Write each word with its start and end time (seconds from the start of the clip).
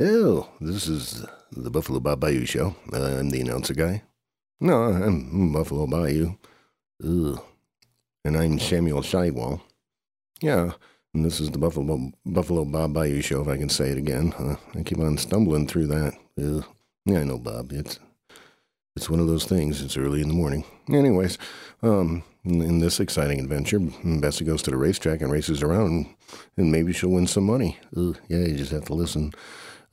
Oh, 0.00 0.48
this 0.60 0.88
is 0.88 1.24
the 1.52 1.70
Buffalo 1.70 2.00
Bob 2.00 2.18
Bayou 2.18 2.44
show. 2.44 2.74
Uh, 2.92 3.18
I'm 3.18 3.30
the 3.30 3.40
announcer 3.40 3.74
guy. 3.74 4.02
No, 4.60 4.82
I'm 4.82 5.52
Buffalo 5.52 5.86
Bayou. 5.86 6.34
Ugh. 7.04 7.40
And 8.24 8.36
I'm 8.36 8.58
Samuel 8.58 9.04
Sidewall. 9.04 9.62
Yeah, 10.40 10.72
and 11.14 11.24
this 11.24 11.38
is 11.38 11.50
the 11.52 11.58
Buffalo 11.58 12.10
Buffalo 12.26 12.64
Bob 12.64 12.92
Bayou 12.92 13.20
show, 13.22 13.42
if 13.42 13.48
I 13.48 13.56
can 13.56 13.68
say 13.68 13.90
it 13.90 13.98
again. 13.98 14.32
Uh, 14.36 14.56
I 14.76 14.82
keep 14.82 14.98
on 14.98 15.16
stumbling 15.16 15.68
through 15.68 15.86
that. 15.88 16.14
Yeah, 16.36 17.20
I 17.20 17.24
know, 17.24 17.38
Bob. 17.38 17.70
It's 17.70 18.00
it's 18.96 19.08
one 19.08 19.20
of 19.20 19.28
those 19.28 19.44
things. 19.44 19.80
It's 19.80 19.96
early 19.96 20.22
in 20.22 20.28
the 20.28 20.34
morning. 20.34 20.64
Anyways, 20.88 21.38
um, 21.82 22.24
in, 22.44 22.62
in 22.62 22.78
this 22.80 22.98
exciting 22.98 23.38
adventure, 23.38 23.78
Bessie 24.02 24.44
goes 24.44 24.62
to 24.62 24.70
the 24.70 24.76
racetrack 24.76 25.20
and 25.20 25.30
races 25.30 25.62
around, 25.62 26.06
and 26.56 26.72
maybe 26.72 26.92
she'll 26.92 27.10
win 27.10 27.28
some 27.28 27.44
money. 27.44 27.78
Yeah, 27.92 28.38
you 28.38 28.56
just 28.56 28.72
have 28.72 28.86
to 28.86 28.94
listen. 28.94 29.32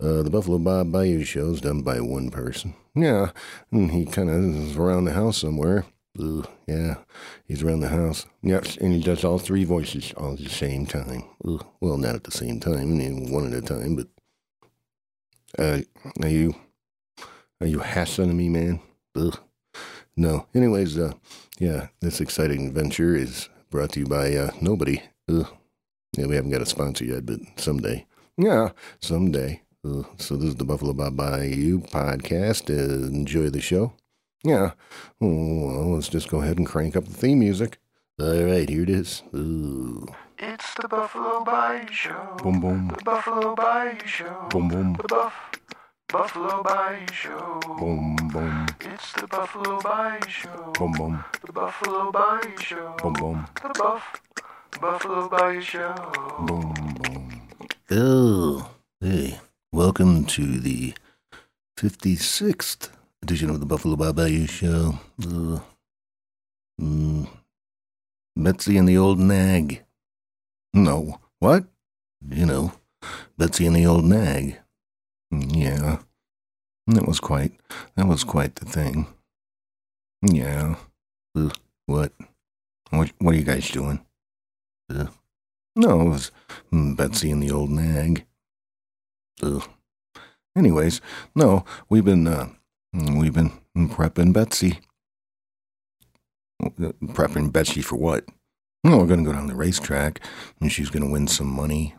Uh, 0.01 0.23
the 0.23 0.31
Buffalo 0.31 0.57
Bob 0.57 0.91
Bayou 0.91 1.23
show 1.23 1.51
is 1.51 1.61
done 1.61 1.83
by 1.83 2.01
one 2.01 2.31
person. 2.31 2.73
Yeah, 2.95 3.31
and 3.71 3.91
he 3.91 4.05
kind 4.05 4.31
of 4.31 4.43
is 4.43 4.75
around 4.75 5.05
the 5.05 5.13
house 5.13 5.37
somewhere. 5.37 5.85
Ugh, 6.19 6.49
yeah, 6.67 6.95
he's 7.45 7.61
around 7.61 7.81
the 7.81 7.89
house. 7.89 8.25
Yep, 8.41 8.65
and 8.81 8.93
he 8.93 9.01
does 9.01 9.23
all 9.23 9.37
three 9.37 9.63
voices 9.63 10.11
all 10.17 10.33
at 10.33 10.39
the 10.39 10.49
same 10.49 10.87
time. 10.87 11.23
Ugh, 11.47 11.63
well, 11.79 11.97
not 11.97 12.15
at 12.15 12.23
the 12.23 12.31
same 12.31 12.59
time, 12.59 12.97
one 13.31 13.47
at 13.47 13.53
a 13.53 13.61
time, 13.61 13.95
but. 13.95 14.07
Uh, 15.59 15.81
are 16.23 16.29
you. 16.29 16.55
Are 17.59 17.67
you 17.67 17.79
hassling 17.79 18.35
me, 18.35 18.49
man? 18.49 18.79
Ugh. 19.15 19.37
No. 20.17 20.47
Anyways, 20.55 20.97
uh, 20.97 21.13
yeah, 21.59 21.89
this 21.99 22.19
exciting 22.19 22.67
adventure 22.67 23.15
is 23.15 23.49
brought 23.69 23.91
to 23.91 23.99
you 23.99 24.07
by 24.07 24.33
uh, 24.33 24.49
nobody. 24.59 25.03
Ugh. 25.29 25.47
Yeah, 26.17 26.25
we 26.25 26.35
haven't 26.35 26.51
got 26.51 26.61
a 26.63 26.65
sponsor 26.65 27.05
yet, 27.05 27.25
but 27.25 27.39
someday. 27.57 28.07
Yeah, 28.37 28.71
someday. 28.99 29.61
Uh, 29.83 30.03
so 30.17 30.35
this 30.35 30.49
is 30.49 30.55
the 30.55 30.63
Buffalo 30.63 30.93
Bob 30.93 31.17
Bayou 31.17 31.79
podcast. 31.79 32.69
Uh, 32.69 33.07
enjoy 33.07 33.49
the 33.49 33.61
show. 33.61 33.93
Yeah. 34.43 34.73
Oh, 35.19 35.65
well, 35.65 35.93
let's 35.95 36.09
just 36.09 36.29
go 36.29 36.41
ahead 36.41 36.57
and 36.57 36.67
crank 36.67 36.95
up 36.95 37.05
the 37.05 37.13
theme 37.13 37.39
music. 37.39 37.79
All 38.19 38.43
right, 38.43 38.69
here 38.69 38.83
it 38.83 38.89
is. 38.89 39.23
Ooh. 39.33 40.05
It's 40.37 40.73
the 40.75 40.87
Buffalo 40.87 41.43
Bayou 41.43 41.87
Show. 41.91 42.37
Boom, 42.43 42.59
boom. 42.59 42.87
The 42.89 43.03
Buffalo 43.03 43.55
Bayou 43.55 44.05
Show. 44.05 44.47
Boom, 44.51 44.67
boom. 44.69 44.93
The 44.93 45.07
Buff 45.07 45.33
Buffalo 46.07 46.61
Bayou 46.61 47.07
Show. 47.11 47.59
Boom, 47.79 48.15
boom. 48.31 48.67
It's 48.81 49.13
the 49.13 49.27
Buffalo 49.27 49.79
Bayou 49.79 50.19
Show. 50.27 50.73
Boom, 50.77 50.91
boom. 50.91 51.23
The 51.45 51.53
Buffalo 51.53 52.11
Bayou 52.11 52.57
Show. 52.59 52.95
Boom, 53.01 53.13
boom. 53.13 53.47
The 53.55 53.69
Buff 53.79 54.21
Buffalo 54.79 55.29
Bayou 55.29 55.61
Show. 55.61 55.95
Boom, 56.45 56.73
boom. 57.01 57.41
Oh, 57.89 58.69
hey. 58.99 59.39
Welcome 59.73 60.25
to 60.25 60.59
the 60.59 60.93
56th 61.79 62.89
edition 63.23 63.49
of 63.49 63.61
the 63.61 63.65
Buffalo 63.65 63.95
Bob 63.95 64.17
Bayou 64.17 64.45
Show. 64.45 64.99
Mm, 66.77 67.29
Betsy 68.35 68.75
and 68.77 68.89
the 68.89 68.97
Old 68.97 69.17
Nag. 69.17 69.85
No. 70.73 71.21
What? 71.39 71.67
You 72.29 72.45
know, 72.45 72.73
Betsy 73.37 73.65
and 73.65 73.77
the 73.77 73.85
Old 73.85 74.03
Nag. 74.03 74.57
Yeah. 75.31 75.99
That 76.87 77.07
was 77.07 77.21
quite, 77.21 77.53
that 77.95 78.07
was 78.07 78.25
quite 78.25 78.55
the 78.55 78.65
thing. 78.65 79.07
Yeah. 80.21 80.75
Uh, 81.33 81.51
what? 81.85 82.11
What, 82.89 83.09
what 83.19 83.35
are 83.35 83.37
you 83.37 83.45
guys 83.45 83.69
doing? 83.69 84.05
Uh, 84.93 85.05
no, 85.77 86.01
it 86.01 86.09
was 86.09 86.31
Betsy 86.73 87.31
and 87.31 87.41
the 87.41 87.51
Old 87.51 87.69
Nag. 87.69 88.25
Ugh. 89.41 89.67
Anyways, 90.55 91.01
no, 91.35 91.63
we've 91.89 92.05
been 92.05 92.27
uh, 92.27 92.49
we've 92.93 93.33
been 93.33 93.51
prepping 93.75 94.33
Betsy. 94.33 94.79
Prepping 96.61 97.51
Betsy 97.51 97.81
for 97.81 97.95
what? 97.95 98.25
We're 98.83 99.05
gonna 99.05 99.23
go 99.23 99.33
down 99.33 99.47
the 99.47 99.55
racetrack, 99.55 100.19
and 100.59 100.71
she's 100.71 100.89
gonna 100.89 101.09
win 101.09 101.27
some 101.27 101.47
money. 101.47 101.95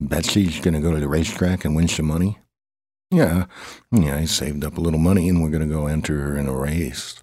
Betsy's 0.00 0.60
gonna 0.60 0.80
go 0.80 0.92
to 0.92 1.00
the 1.00 1.08
racetrack 1.08 1.64
and 1.64 1.76
win 1.76 1.88
some 1.88 2.06
money. 2.06 2.38
Yeah, 3.10 3.46
yeah, 3.92 4.16
I 4.16 4.24
saved 4.24 4.64
up 4.64 4.78
a 4.78 4.80
little 4.80 4.98
money, 4.98 5.28
and 5.28 5.42
we're 5.42 5.50
gonna 5.50 5.66
go 5.66 5.86
enter 5.86 6.20
her 6.20 6.38
in 6.38 6.48
a 6.48 6.52
race. 6.52 7.22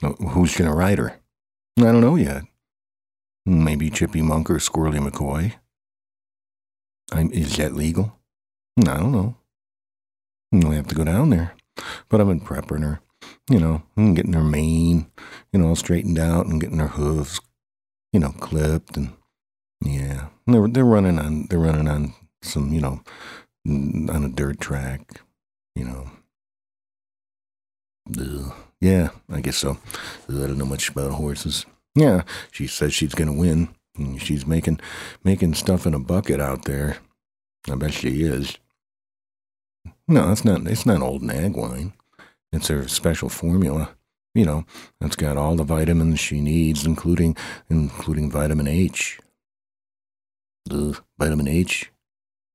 Who's 0.00 0.56
gonna 0.56 0.74
ride 0.74 0.98
her? 0.98 1.20
I 1.78 1.82
don't 1.82 2.00
know 2.00 2.16
yet. 2.16 2.42
Maybe 3.46 3.90
Chippy 3.90 4.22
Monk 4.22 4.50
or 4.50 4.56
Squirrely 4.56 4.98
McCoy. 4.98 5.54
I'm, 7.14 7.30
is 7.32 7.56
that 7.56 7.74
legal? 7.74 8.18
I 8.78 8.98
don't 8.98 9.12
know. 9.12 9.36
We 10.52 10.76
have 10.76 10.88
to 10.88 10.94
go 10.94 11.04
down 11.04 11.30
there. 11.30 11.54
But 12.08 12.20
I've 12.20 12.28
been 12.28 12.40
prepping 12.40 12.82
her, 12.82 13.00
you 13.50 13.58
know, 13.58 13.82
and 13.96 14.14
getting 14.14 14.32
her 14.32 14.42
mane, 14.42 15.10
you 15.52 15.58
know, 15.58 15.68
all 15.68 15.76
straightened 15.76 16.18
out 16.18 16.46
and 16.46 16.60
getting 16.60 16.78
her 16.78 16.88
hooves, 16.88 17.40
you 18.12 18.20
know, 18.20 18.30
clipped 18.30 18.96
and 18.96 19.12
yeah. 19.84 20.28
They're 20.46 20.68
they're 20.68 20.84
running 20.84 21.18
on 21.18 21.46
they're 21.48 21.58
running 21.58 21.88
on 21.88 22.14
some, 22.42 22.72
you 22.72 22.80
know, 22.80 23.00
on 23.66 24.24
a 24.24 24.28
dirt 24.28 24.60
track, 24.60 25.20
you 25.74 25.84
know. 25.84 26.10
Ugh. 28.18 28.52
Yeah, 28.80 29.10
I 29.30 29.40
guess 29.40 29.56
so. 29.56 29.78
I 30.28 30.32
don't 30.32 30.58
know 30.58 30.66
much 30.66 30.90
about 30.90 31.12
horses. 31.12 31.64
Yeah, 31.94 32.22
she 32.50 32.66
says 32.66 32.92
she's 32.92 33.14
gonna 33.14 33.32
win. 33.32 33.74
She's 34.18 34.46
making 34.46 34.80
making 35.22 35.54
stuff 35.54 35.86
in 35.86 35.94
a 35.94 35.98
bucket 35.98 36.40
out 36.40 36.64
there. 36.64 36.98
I 37.70 37.76
bet 37.76 37.92
she 37.92 38.22
is. 38.22 38.58
No, 40.08 40.32
it's 40.32 40.44
not. 40.44 40.66
It's 40.66 40.86
not 40.86 41.02
old 41.02 41.22
nag 41.22 41.56
wine. 41.56 41.92
It's 42.52 42.68
her 42.68 42.88
special 42.88 43.28
formula. 43.28 43.90
You 44.34 44.44
know, 44.44 44.64
it's 45.00 45.16
got 45.16 45.36
all 45.36 45.54
the 45.54 45.62
vitamins 45.62 46.18
she 46.18 46.40
needs, 46.40 46.84
including 46.84 47.36
including 47.70 48.30
vitamin 48.30 48.66
H. 48.66 49.20
The 50.64 51.00
vitamin 51.18 51.46
H. 51.46 51.92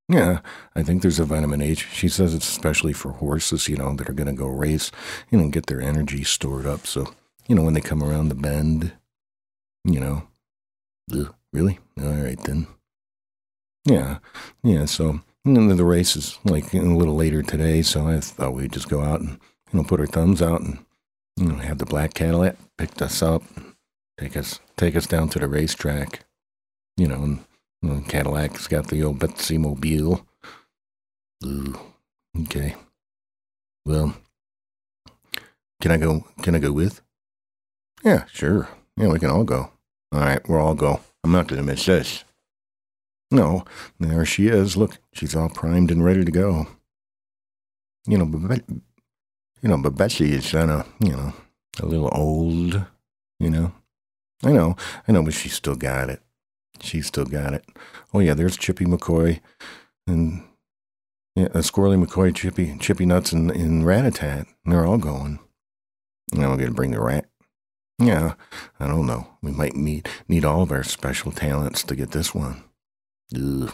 Yeah, 0.10 0.40
I 0.76 0.84
think 0.84 1.02
there's 1.02 1.20
a 1.20 1.26
vitamin 1.26 1.62
H. 1.62 1.88
She 1.94 2.10
says 2.10 2.34
it's 2.34 2.50
especially 2.50 2.94
for 2.94 3.12
horses, 3.12 3.70
you 3.70 3.78
know, 3.78 3.94
that 3.96 4.10
are 4.10 4.14
going 4.14 4.28
to 4.28 4.34
go 4.34 4.48
race, 4.48 4.92
you 5.30 5.40
know, 5.40 5.48
get 5.50 5.68
their 5.68 5.80
energy 5.80 6.24
stored 6.24 6.66
up. 6.66 6.88
So, 6.88 7.14
you 7.48 7.56
know, 7.56 7.62
when 7.62 7.76
they 7.76 7.82
come 7.82 8.04
around 8.04 8.30
the 8.30 8.36
bend, 8.36 8.94
you 9.86 10.00
know, 10.00 10.28
Ugh, 11.14 11.34
really? 11.54 11.80
All 12.00 12.12
right 12.12 12.42
then. 12.44 12.68
Yeah, 13.86 14.20
yeah. 14.64 14.86
So 14.86 15.22
the 15.46 15.86
race 15.86 16.16
is 16.16 16.38
like 16.46 16.74
a 16.74 16.78
little 16.78 17.16
later 17.16 17.42
today, 17.42 17.82
so 17.82 18.08
I 18.08 18.20
thought 18.20 18.54
we'd 18.54 18.74
just 18.74 18.90
go 18.90 19.02
out 19.02 19.22
and 19.22 19.40
you 19.72 19.80
know 19.80 19.84
put 19.84 20.00
our 20.00 20.06
thumbs 20.06 20.42
out 20.42 20.62
and 20.62 20.86
you 21.38 21.48
know 21.48 21.56
have 21.56 21.78
the 21.78 21.86
black 21.86 22.14
Cadillac 22.14 22.56
pick 22.78 23.02
us 23.02 23.22
up, 23.24 23.44
take 24.20 24.38
us 24.38 24.60
take 24.78 24.96
us 24.96 25.08
down 25.08 25.30
to 25.30 25.40
the 25.40 25.48
racetrack. 25.48 26.26
You 26.98 27.08
know, 27.08 27.24
and 27.24 27.46
you 27.82 27.90
know, 27.90 28.02
Cadillac's 28.02 28.68
got 28.68 28.88
the 28.88 29.04
old 29.04 29.20
Betsy 29.20 29.58
Mobile. 29.58 30.26
Ooh, 31.46 31.80
okay. 32.42 32.76
Well, 33.86 34.16
can 35.82 35.92
I 35.92 35.98
go? 35.98 36.26
Can 36.42 36.56
I 36.56 36.60
go 36.60 36.74
with? 36.74 37.02
Yeah, 38.04 38.26
sure. 38.32 38.68
Yeah, 38.98 39.08
we 39.08 39.20
can 39.20 39.30
all 39.30 39.46
go. 39.46 39.72
All 40.12 40.20
right, 40.20 40.48
we'll 40.50 40.60
all 40.60 40.76
go. 40.76 41.02
I'm 41.24 41.32
not 41.32 41.48
going 41.48 41.62
to 41.62 41.66
miss 41.66 41.86
this. 41.86 42.24
No, 43.32 43.64
there 44.00 44.26
she 44.26 44.48
is. 44.48 44.76
Look, 44.76 44.98
she's 45.14 45.36
all 45.36 45.50
primed 45.50 45.92
and 45.92 46.04
ready 46.04 46.26
to 46.26 46.32
go. 46.32 46.68
You 48.08 48.18
know, 48.18 48.26
but, 48.26 48.64
you 49.62 49.70
know, 49.70 49.78
but 49.78 49.96
Betsy 49.96 50.34
is 50.34 50.52
kind 50.52 50.72
of, 50.72 50.92
you 51.00 51.12
know, 51.12 51.34
a 51.80 51.86
little 51.86 52.10
old, 52.12 52.86
you 53.40 53.50
know. 53.50 53.74
I 54.44 54.52
know, 54.52 54.76
I 55.08 55.12
know, 55.12 55.22
but 55.22 55.34
she's 55.34 55.54
still 55.54 55.76
got 55.76 56.10
it. 56.10 56.22
She's 56.82 57.08
still 57.08 57.26
got 57.26 57.54
it. 57.54 57.66
Oh, 58.14 58.20
yeah, 58.20 58.34
there's 58.34 58.58
Chippy 58.58 58.86
McCoy 58.86 59.42
and 60.08 60.44
yeah, 61.36 61.46
uh, 61.54 61.60
Squirrely 61.60 62.04
McCoy, 62.04 62.36
Chippy, 62.36 62.78
Chippy 62.80 63.06
Nuts, 63.06 63.32
and, 63.32 63.52
and 63.52 63.84
Ratatat. 63.84 64.46
They're 64.66 64.86
all 64.86 64.98
going. 64.98 65.40
Now 66.34 66.50
we're 66.50 66.58
going 66.58 66.70
to 66.70 66.74
bring 66.74 66.92
the 66.92 67.02
rat 67.02 67.28
yeah, 68.00 68.36
I 68.80 68.88
don't 68.88 69.06
know. 69.06 69.28
We 69.42 69.52
might 69.52 69.76
need 69.76 70.08
need 70.28 70.46
all 70.46 70.62
of 70.62 70.72
our 70.72 70.84
special 70.84 71.32
talents 71.32 71.84
to 71.84 71.96
get 71.96 72.12
this 72.12 72.34
one. 72.34 72.64
Ugh. 73.36 73.74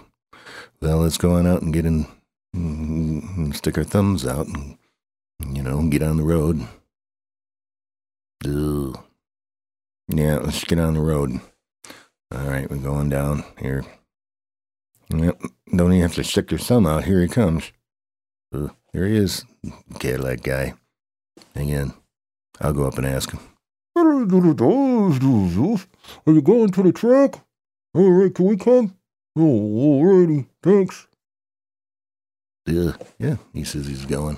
Well, 0.82 0.98
let's 0.98 1.18
go 1.18 1.34
on 1.34 1.48
out 1.48 1.62
and 1.62 1.74
get 1.74 1.86
in, 1.86 2.08
and 2.54 3.56
stick 3.56 3.78
our 3.78 3.84
thumbs 3.84 4.26
out, 4.26 4.48
and 4.48 4.78
you 5.54 5.62
know, 5.62 5.82
get 5.90 6.04
on 6.04 6.18
the 6.18 6.24
road. 6.24 6.68
Ugh. 8.46 9.00
Yeah, 10.08 10.38
let's 10.38 10.64
get 10.64 10.80
on 10.80 10.94
the 10.96 11.02
road. 11.02 11.40
All 12.32 12.48
right, 12.48 12.70
we're 12.70 12.78
going 12.78 13.10
down 13.10 13.44
here. 13.60 13.86
Yep, 15.10 15.42
don't 15.76 15.94
even 15.94 16.02
have 16.02 16.16
to 16.16 16.24
stick 16.24 16.52
your 16.52 16.60
thumb 16.60 16.88
out. 16.88 17.06
Here 17.06 17.22
he 17.22 17.28
comes. 17.28 17.72
Uh, 18.54 18.70
here 18.92 19.06
he 19.06 19.18
is, 19.18 19.46
Cadillac 20.00 20.42
guy. 20.42 20.74
Hang 21.56 21.70
in. 21.70 21.94
I'll 22.60 22.74
go 22.74 22.88
up 22.88 22.98
and 22.98 23.06
ask 23.06 23.32
him. 23.32 23.40
Are 23.98 24.04
you 24.04 24.26
going 26.42 26.72
to 26.72 26.84
the 26.84 26.92
track? 26.94 27.46
All 27.94 28.12
right, 28.12 28.36
can 28.36 28.46
we 28.46 28.58
come? 28.58 28.96
Oh, 29.38 30.02
alrighty, 30.02 30.48
thanks. 30.62 31.08
Yeah, 32.66 32.94
yeah, 33.18 33.38
he 33.54 33.64
says 33.64 33.88
he's 33.88 34.06
going. 34.06 34.38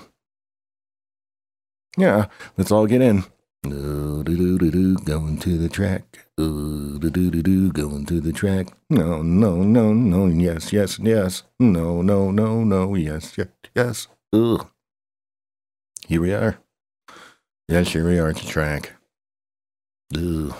Yeah, 1.98 2.27
let's 2.56 2.71
all 2.71 2.86
get 2.86 3.01
in. 3.01 3.24
Uh, 3.65 4.21
do 4.21 4.57
do 4.57 4.59
do 4.59 4.95
going 4.98 5.39
to 5.39 5.57
the 5.57 5.69
track. 5.69 6.27
Uh, 6.38 7.00
do 7.00 7.09
do 7.09 7.31
do 7.31 7.71
going 7.71 8.06
to 8.06 8.21
the 8.21 8.31
track. 8.31 8.68
No, 8.92 9.24
no, 9.24 9.63
no, 9.63 9.92
no, 9.94 10.27
yes, 10.27 10.71
yes, 10.71 11.00
yes. 11.00 11.44
No, 11.59 12.04
no, 12.04 12.30
no, 12.30 12.63
no, 12.63 12.94
yes, 12.94 13.36
yes, 13.38 13.48
yes. 13.75 14.07
Ugh. 14.33 14.68
Here 16.07 16.21
we 16.21 16.31
are. 16.33 16.59
Yes, 17.68 17.94
here 17.94 18.07
we 18.07 18.19
are 18.19 18.30
at 18.30 18.38
the 18.38 18.45
track. 18.45 18.96
Ugh. 20.15 20.56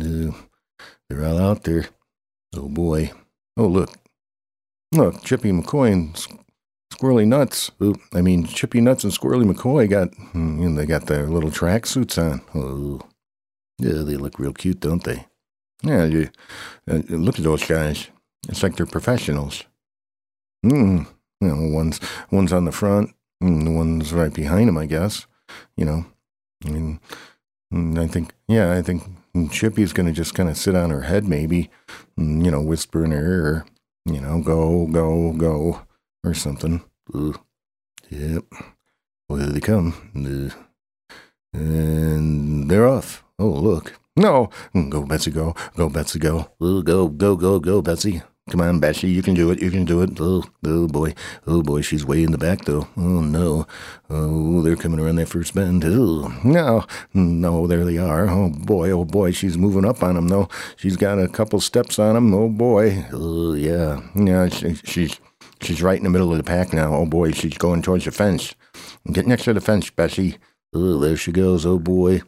Ugh. 0.00 0.34
They're 1.08 1.24
all 1.24 1.38
out 1.38 1.64
there. 1.64 1.86
Oh 2.54 2.68
boy. 2.68 3.12
Oh, 3.56 3.66
look. 3.66 3.90
Look, 4.92 5.22
Chippy 5.22 5.50
McCoy 5.50 5.92
and 5.92 6.26
Squirrely 6.92 7.26
Nuts. 7.26 7.70
I 8.14 8.22
mean, 8.22 8.46
Chippy 8.46 8.80
Nuts 8.80 9.04
and 9.04 9.12
Squirrely 9.12 9.50
McCoy 9.50 9.88
got, 9.88 10.14
hmm, 10.14 10.62
you 10.62 10.68
know, 10.68 10.76
they 10.76 10.86
got 10.86 11.06
their 11.06 11.26
little 11.26 11.50
track 11.50 11.86
suits 11.86 12.16
on. 12.16 12.40
Oh, 12.54 13.00
yeah, 13.78 14.02
they 14.02 14.16
look 14.16 14.38
real 14.38 14.52
cute, 14.52 14.80
don't 14.80 15.04
they? 15.04 15.26
Yeah, 15.82 16.04
you, 16.04 16.30
uh, 16.90 17.02
look 17.08 17.38
at 17.38 17.44
those 17.44 17.64
guys. 17.64 18.08
It's 18.48 18.62
like 18.62 18.76
they're 18.76 18.86
professionals. 18.86 19.64
Hmm. 20.62 21.02
You 21.40 21.48
know, 21.48 21.68
one's 21.72 22.00
one's 22.32 22.52
on 22.52 22.64
the 22.64 22.72
front, 22.72 23.14
and 23.40 23.64
the 23.64 23.70
one's 23.70 24.12
right 24.12 24.32
behind 24.32 24.68
him. 24.68 24.76
I 24.76 24.86
guess. 24.86 25.26
You 25.76 25.84
know, 25.84 26.06
I 26.66 26.70
mean, 26.70 27.00
Mm, 27.72 27.98
I 27.98 28.06
think, 28.06 28.32
yeah, 28.46 28.72
I 28.72 28.82
think 28.82 29.02
Chippy's 29.50 29.92
going 29.92 30.06
to 30.06 30.12
just 30.12 30.34
kind 30.34 30.48
of 30.48 30.56
sit 30.56 30.74
on 30.74 30.90
her 30.90 31.02
head, 31.02 31.28
maybe, 31.28 31.70
and, 32.16 32.44
you 32.44 32.50
know, 32.50 32.62
whisper 32.62 33.04
in 33.04 33.10
her 33.10 33.18
ear, 33.18 33.66
you 34.06 34.20
know, 34.20 34.40
go, 34.42 34.86
go, 34.86 35.32
go, 35.32 35.82
or 36.24 36.34
something. 36.34 36.82
Ugh. 37.14 37.38
Yep. 38.10 38.44
Well, 39.28 39.38
here 39.38 39.48
they 39.50 39.60
come. 39.60 39.94
Ugh. 40.16 40.52
And 41.52 42.70
they're 42.70 42.88
off. 42.88 43.24
Oh, 43.38 43.48
look. 43.48 43.98
No. 44.16 44.50
Mm, 44.74 44.90
go, 44.90 45.04
Betsy, 45.04 45.30
go. 45.30 45.54
Go, 45.76 45.88
Betsy, 45.88 46.18
go. 46.18 46.50
Ugh, 46.60 46.84
go, 46.84 47.08
go, 47.08 47.36
go, 47.36 47.60
go, 47.60 47.82
Betsy. 47.82 48.22
Come 48.50 48.62
on, 48.62 48.80
Betsy, 48.80 49.10
you 49.10 49.22
can 49.22 49.34
do 49.34 49.50
it. 49.50 49.60
You 49.60 49.70
can 49.70 49.84
do 49.84 50.00
it. 50.00 50.18
Oh, 50.18 50.42
oh 50.64 50.86
boy. 50.88 51.14
Oh 51.46 51.62
boy, 51.62 51.82
she's 51.82 52.04
way 52.04 52.22
in 52.22 52.32
the 52.32 52.38
back 52.38 52.64
though. 52.64 52.88
Oh 52.96 53.20
no. 53.20 53.66
Oh, 54.08 54.62
they're 54.62 54.76
coming 54.76 54.98
around 54.98 55.16
that 55.16 55.28
first 55.28 55.54
bend. 55.54 55.84
Oh, 55.84 56.32
no. 56.42 56.86
No, 57.12 57.66
there 57.66 57.84
they 57.84 57.98
are. 57.98 58.28
Oh 58.28 58.48
boy, 58.50 58.90
oh 58.90 59.04
boy, 59.04 59.32
she's 59.32 59.58
moving 59.58 59.84
up 59.84 60.02
on 60.02 60.14
them 60.14 60.28
though. 60.28 60.48
She's 60.76 60.96
got 60.96 61.18
a 61.18 61.28
couple 61.28 61.60
steps 61.60 61.98
on 61.98 62.14
them. 62.14 62.32
Oh 62.32 62.48
boy. 62.48 63.04
Oh 63.12 63.52
yeah. 63.52 64.00
Yeah, 64.14 64.48
she, 64.48 64.74
she's 64.74 65.20
she's 65.60 65.82
right 65.82 65.98
in 65.98 66.04
the 66.04 66.10
middle 66.10 66.30
of 66.30 66.38
the 66.38 66.44
pack 66.44 66.72
now. 66.72 66.94
Oh 66.94 67.06
boy, 67.06 67.32
she's 67.32 67.58
going 67.58 67.82
towards 67.82 68.06
the 68.06 68.10
fence. 68.12 68.54
Get 69.12 69.26
next 69.26 69.44
to 69.44 69.52
the 69.52 69.60
fence, 69.60 69.90
Bessie. 69.90 70.38
Oh, 70.72 70.98
there 70.98 71.16
she 71.16 71.32
goes. 71.32 71.66
Oh 71.66 71.78
boy. 71.78 72.22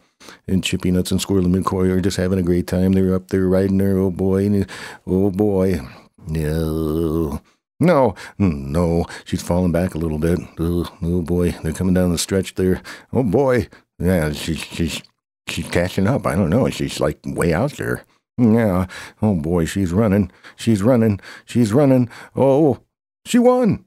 And 0.46 0.62
Chippy 0.62 0.90
Nuts 0.90 1.10
and 1.10 1.20
Squirrel 1.20 1.46
and 1.46 1.54
McCoy 1.54 1.90
are 1.90 2.00
just 2.00 2.18
having 2.18 2.38
a 2.38 2.42
great 2.42 2.66
time. 2.66 2.92
They're 2.92 3.14
up 3.14 3.28
there 3.28 3.48
riding 3.48 3.78
her. 3.78 3.98
Oh 3.98 4.10
boy. 4.10 4.66
Oh 5.06 5.30
boy. 5.30 5.80
No. 6.26 7.40
No, 7.82 8.14
no, 8.38 9.06
she's 9.24 9.40
falling 9.42 9.72
back 9.72 9.94
a 9.94 9.98
little 9.98 10.18
bit. 10.18 10.38
Oh, 10.58 10.98
oh 11.02 11.22
boy, 11.22 11.52
they're 11.62 11.72
coming 11.72 11.94
down 11.94 12.12
the 12.12 12.18
stretch 12.18 12.54
there. 12.54 12.82
Oh 13.10 13.22
boy, 13.22 13.68
yeah, 13.98 14.32
she's 14.32 14.58
she's 14.58 15.02
she's 15.48 15.66
catching 15.68 16.06
up. 16.06 16.26
I 16.26 16.34
don't 16.34 16.50
know, 16.50 16.68
she's 16.68 17.00
like 17.00 17.18
way 17.24 17.54
out 17.54 17.72
there. 17.72 18.04
Yeah. 18.36 18.86
Oh 19.22 19.34
boy, 19.34 19.64
she's 19.64 19.92
running. 19.92 20.30
She's 20.56 20.82
running. 20.82 21.20
She's 21.46 21.72
running. 21.72 22.10
Oh, 22.36 22.80
she 23.24 23.38
won. 23.38 23.84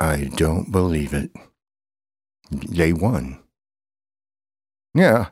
I 0.00 0.30
don't 0.36 0.70
believe 0.70 1.12
it. 1.12 1.30
They 2.50 2.92
won. 2.92 3.40
Yeah. 4.94 5.30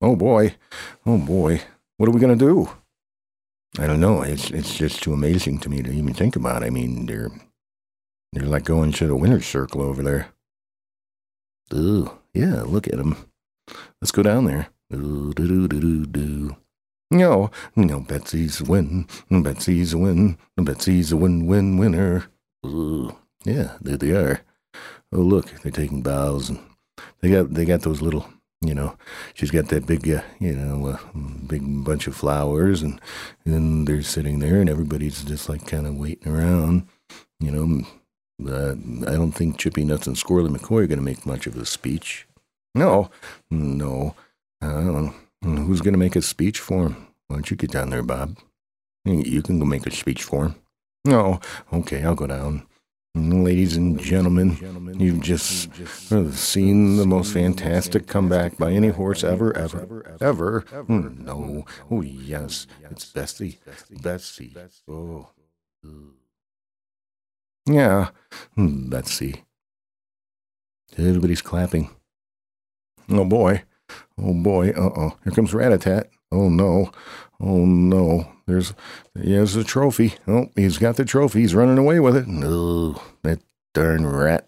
Oh 0.00 0.16
boy. 0.16 0.56
Oh 1.04 1.18
boy. 1.18 1.62
What 1.98 2.08
are 2.08 2.12
we 2.12 2.20
going 2.20 2.38
to 2.38 2.44
do? 2.44 2.70
I 3.78 3.86
don't 3.86 4.00
know. 4.00 4.22
It's 4.22 4.50
it's 4.50 4.76
just 4.76 5.02
too 5.02 5.12
amazing 5.12 5.58
to 5.60 5.68
me 5.68 5.82
to 5.82 5.90
even 5.90 6.14
think 6.14 6.36
about. 6.36 6.64
I 6.64 6.70
mean, 6.70 7.06
they're 7.06 7.30
they're 8.32 8.46
like 8.46 8.64
going 8.64 8.92
to 8.92 9.06
the 9.06 9.16
winner's 9.16 9.46
circle 9.46 9.82
over 9.82 10.02
there. 10.02 10.28
Ooh, 11.74 12.10
yeah, 12.32 12.62
look 12.62 12.86
at 12.86 12.96
them. 12.96 13.16
Let's 14.00 14.12
go 14.12 14.22
down 14.22 14.44
there. 14.44 14.68
Ooh, 14.94 15.32
do 15.34 15.46
do 15.46 15.68
do 15.68 15.80
do 15.80 16.06
do. 16.06 16.56
No, 17.10 17.50
no, 17.76 18.00
Betsy's 18.00 18.60
a 18.60 18.64
win. 18.64 19.06
Betsy's 19.30 19.92
a 19.92 19.98
win. 19.98 20.38
Betsy's 20.56 21.12
a 21.12 21.16
win 21.16 21.46
win 21.46 21.76
winner. 21.76 22.26
Ooh, 22.64 23.16
yeah, 23.44 23.76
there 23.80 23.96
they 23.96 24.10
are. 24.10 24.40
Oh, 25.12 25.20
look, 25.20 25.50
they're 25.62 25.72
taking 25.72 26.02
bows 26.02 26.48
and 26.48 26.58
they 27.20 27.30
got 27.30 27.54
they 27.54 27.64
got 27.64 27.82
those 27.82 28.02
little 28.02 28.28
you 28.60 28.74
know, 28.74 28.96
she's 29.34 29.50
got 29.50 29.68
that 29.68 29.86
big, 29.86 30.08
uh, 30.08 30.22
you 30.38 30.52
know, 30.52 30.86
uh, 30.86 30.98
big 31.46 31.84
bunch 31.84 32.06
of 32.06 32.16
flowers, 32.16 32.82
and 32.82 33.00
then 33.44 33.84
they're 33.84 34.02
sitting 34.02 34.38
there, 34.38 34.60
and 34.60 34.70
everybody's 34.70 35.22
just 35.24 35.48
like 35.48 35.66
kind 35.66 35.86
of 35.86 35.96
waiting 35.96 36.32
around. 36.32 36.86
You 37.38 37.50
know, 37.50 37.86
uh, 38.50 38.72
I 39.10 39.14
don't 39.14 39.32
think 39.32 39.58
Chippy 39.58 39.84
Nuts 39.84 40.06
and 40.06 40.16
Squirrely 40.16 40.54
McCoy 40.54 40.84
are 40.84 40.86
going 40.86 40.98
to 40.98 41.04
make 41.04 41.26
much 41.26 41.46
of 41.46 41.56
a 41.56 41.66
speech. 41.66 42.26
No, 42.74 43.10
no. 43.50 44.14
Uh, 44.62 45.10
who's 45.42 45.80
going 45.80 45.94
to 45.94 45.98
make 45.98 46.16
a 46.16 46.22
speech 46.22 46.58
for 46.58 46.86
him? 46.86 47.06
Why 47.28 47.36
don't 47.36 47.50
you 47.50 47.56
get 47.56 47.72
down 47.72 47.90
there, 47.90 48.02
Bob? 48.02 48.38
You 49.04 49.42
can 49.42 49.58
go 49.58 49.64
make 49.64 49.86
a 49.86 49.90
speech 49.90 50.22
for 50.22 50.46
him. 50.46 50.56
No, 51.04 51.40
okay, 51.72 52.02
I'll 52.02 52.14
go 52.14 52.26
down. 52.26 52.66
Ladies 53.16 53.78
and 53.78 53.98
gentlemen, 53.98 54.58
you've 55.00 55.22
just 55.22 55.70
seen 56.34 56.98
the 56.98 57.06
most 57.06 57.32
fantastic 57.32 58.06
comeback 58.06 58.58
by 58.58 58.72
any 58.72 58.88
horse 58.88 59.24
ever, 59.24 59.56
ever, 59.56 60.18
ever. 60.20 60.60
Hmm, 60.86 61.24
no. 61.24 61.64
Oh, 61.90 62.02
yes. 62.02 62.66
It's 62.90 63.06
Bessie. 63.06 63.58
Bessie. 64.02 64.54
Oh. 64.86 65.30
Yeah. 67.64 68.10
Hmm, 68.54 68.90
Betsy. 68.90 69.44
Everybody's 70.98 71.42
clapping. 71.42 71.88
Oh, 73.08 73.24
boy. 73.24 73.62
Oh, 74.18 74.34
boy. 74.34 74.70
Uh 74.70 74.90
oh. 74.94 75.16
Here 75.24 75.32
comes 75.32 75.52
Ratatat. 75.52 76.04
Oh, 76.36 76.48
no. 76.48 76.90
Oh, 77.40 77.64
no. 77.64 78.32
There's, 78.46 78.74
he 79.20 79.32
has 79.32 79.56
a 79.56 79.64
trophy. 79.64 80.14
Oh, 80.28 80.46
he's 80.54 80.78
got 80.78 80.96
the 80.96 81.04
trophy. 81.04 81.40
He's 81.40 81.54
running 81.54 81.78
away 81.78 81.98
with 81.98 82.16
it. 82.16 82.28
No, 82.28 83.00
that 83.22 83.40
darn 83.74 84.06
rat. 84.06 84.46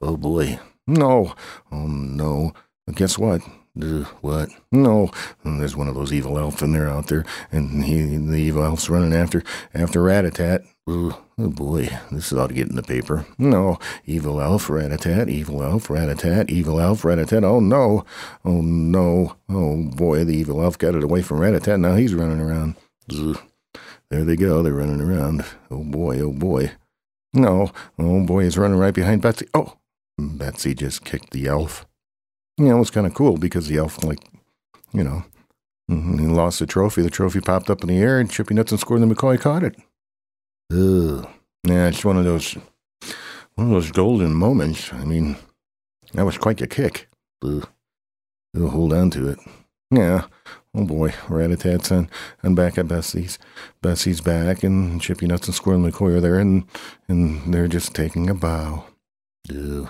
Oh 0.00 0.16
boy. 0.16 0.60
No. 0.86 1.34
Oh 1.72 1.86
no. 1.86 2.52
Guess 2.94 3.18
what? 3.18 3.40
Uh, 3.80 4.04
what? 4.20 4.48
No. 4.70 5.10
There's 5.44 5.76
one 5.76 5.88
of 5.88 5.94
those 5.94 6.12
evil 6.12 6.38
elves 6.38 6.62
in 6.62 6.72
there 6.72 6.88
out 6.88 7.08
there, 7.08 7.24
and 7.50 7.84
he, 7.84 8.16
the 8.16 8.36
evil 8.36 8.62
elf's 8.62 8.88
running 8.88 9.12
after, 9.12 9.42
after 9.74 10.00
Ratatat. 10.00 10.64
Oh, 10.84 11.22
oh 11.38 11.48
boy, 11.48 11.88
this 12.10 12.32
is 12.32 12.38
ought 12.38 12.48
to 12.48 12.54
get 12.54 12.68
in 12.68 12.74
the 12.74 12.82
paper. 12.82 13.24
No, 13.38 13.78
evil 14.04 14.40
elf, 14.40 14.66
Ratatat, 14.66 15.28
evil 15.28 15.62
elf, 15.62 15.86
Ratatat, 15.86 16.50
evil 16.50 16.80
elf, 16.80 17.02
Ratatat. 17.02 17.44
Oh 17.44 17.60
no, 17.60 18.04
oh 18.44 18.60
no, 18.60 19.36
oh 19.48 19.90
boy, 19.94 20.24
the 20.24 20.34
evil 20.34 20.60
elf 20.60 20.76
got 20.76 20.96
it 20.96 21.04
away 21.04 21.22
from 21.22 21.38
Ratatat. 21.38 21.78
Now 21.78 21.94
he's 21.94 22.14
running 22.14 22.40
around. 22.40 22.74
There 24.10 24.24
they 24.24 24.34
go. 24.34 24.62
They're 24.62 24.72
running 24.72 25.00
around. 25.00 25.44
Oh 25.70 25.84
boy, 25.84 26.18
oh 26.18 26.32
boy. 26.32 26.72
No, 27.32 27.70
oh 27.98 28.26
boy, 28.26 28.42
he's 28.42 28.58
running 28.58 28.78
right 28.78 28.92
behind 28.92 29.22
Betsy. 29.22 29.46
Oh, 29.54 29.76
Betsy 30.18 30.74
just 30.74 31.04
kicked 31.04 31.30
the 31.30 31.46
elf. 31.46 31.86
You 32.58 32.66
know, 32.66 32.76
it 32.76 32.80
was 32.80 32.90
kind 32.90 33.06
of 33.06 33.14
cool 33.14 33.38
because 33.38 33.68
the 33.68 33.78
elf, 33.78 34.02
like, 34.02 34.18
you 34.92 35.04
know, 35.04 35.24
mm-hmm, 35.88 36.18
he 36.18 36.26
lost 36.26 36.58
the 36.58 36.66
trophy. 36.66 37.02
The 37.02 37.08
trophy 37.08 37.40
popped 37.40 37.70
up 37.70 37.82
in 37.82 37.88
the 37.88 37.98
air 37.98 38.18
and 38.18 38.30
Chippy 38.30 38.52
Nuts 38.52 38.72
and 38.72 38.80
Squirrel 38.80 39.04
and 39.04 39.16
McCoy 39.16 39.40
caught 39.40 39.62
it. 39.62 39.76
Ugh. 40.72 41.28
Yeah, 41.64 41.88
it's 41.88 42.04
one 42.04 42.16
of 42.16 42.24
those, 42.24 42.54
one 43.54 43.66
of 43.66 43.70
those 43.70 43.90
golden 43.90 44.34
moments. 44.34 44.92
I 44.92 45.04
mean, 45.04 45.36
that 46.14 46.24
was 46.24 46.38
quite 46.38 46.62
a 46.62 46.66
kick. 46.66 47.08
Ugh. 47.44 47.68
Hold 48.56 48.92
on 48.92 49.10
to 49.10 49.28
it. 49.28 49.38
Yeah. 49.90 50.26
Oh 50.74 50.84
boy, 50.86 51.12
Rat-a-tat's 51.28 51.92
on, 51.92 52.08
on 52.42 52.54
back 52.54 52.78
at 52.78 52.88
Bessie's. 52.88 53.38
Bessie's 53.82 54.22
back, 54.22 54.62
and 54.62 55.00
Chippy 55.00 55.26
Nuts 55.26 55.46
and 55.46 55.54
Squirrel 55.54 55.80
McCoy 55.80 56.16
are 56.16 56.20
there, 56.20 56.38
and, 56.38 56.64
and 57.08 57.52
they're 57.52 57.68
just 57.68 57.94
taking 57.94 58.30
a 58.30 58.34
bow. 58.34 58.86
Ugh. 59.50 59.88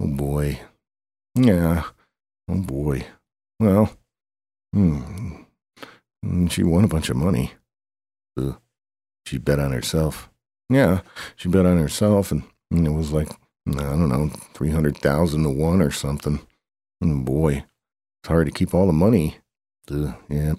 Oh 0.00 0.06
boy. 0.08 0.60
Yeah. 1.36 1.84
Oh 2.48 2.60
boy. 2.62 3.06
Well, 3.60 3.92
hmm. 4.72 5.42
She 6.48 6.64
won 6.64 6.84
a 6.84 6.88
bunch 6.88 7.08
of 7.08 7.16
money. 7.16 7.52
Ugh. 8.36 8.60
She 9.26 9.38
bet 9.38 9.58
on 9.58 9.72
herself. 9.72 10.30
Yeah, 10.68 11.00
she 11.36 11.48
bet 11.48 11.66
on 11.66 11.78
herself, 11.78 12.32
and, 12.32 12.42
it 12.70 12.90
was 12.90 13.12
like, 13.12 13.30
I 13.68 13.72
don't 13.72 14.08
know, 14.08 14.28
300000 14.54 15.42
to 15.42 15.48
one 15.50 15.80
or 15.82 15.90
something. 15.90 16.40
And 17.00 17.24
boy, 17.24 17.64
it's 18.22 18.28
hard 18.28 18.46
to 18.46 18.52
keep 18.52 18.74
all 18.74 18.86
the 18.86 18.92
money. 18.92 19.36
Uh, 19.90 20.14
yeah. 20.28 20.54